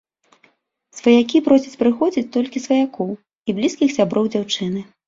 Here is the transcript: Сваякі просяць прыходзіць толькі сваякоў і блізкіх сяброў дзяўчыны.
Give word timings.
Сваякі 0.99 1.43
просяць 1.49 1.75
прыходзіць 1.83 2.27
толькі 2.37 2.65
сваякоў 2.67 3.17
і 3.19 3.61
блізкіх 3.61 3.89
сяброў 4.01 4.25
дзяўчыны. 4.37 4.81